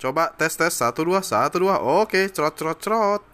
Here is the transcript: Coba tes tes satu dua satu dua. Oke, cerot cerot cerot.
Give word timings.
Coba 0.00 0.32
tes 0.32 0.56
tes 0.56 0.72
satu 0.72 1.04
dua 1.04 1.20
satu 1.20 1.60
dua. 1.60 1.76
Oke, 1.76 2.24
cerot 2.32 2.56
cerot 2.56 2.78
cerot. 2.80 3.29